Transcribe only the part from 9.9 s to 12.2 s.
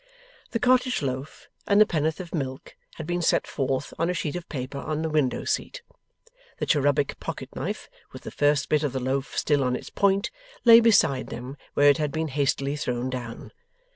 point, lay beside them where it had